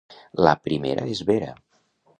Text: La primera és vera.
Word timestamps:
La 0.47 0.53
primera 0.69 1.07
és 1.15 1.23
vera. 1.31 1.55